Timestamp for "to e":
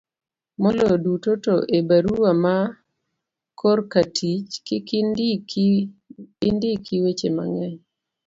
1.45-1.79